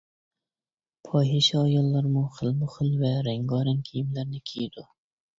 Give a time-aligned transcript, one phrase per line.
[1.09, 4.87] پاھىشە ئاياللارمۇ خىلمۇخىل ۋە رەڭگارەڭ كىيىملەرنى كىيىدۇ.